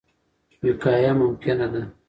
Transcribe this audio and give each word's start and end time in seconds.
وقایه 0.65 1.11
ممکنه 1.19 1.67
ده. 1.73 1.81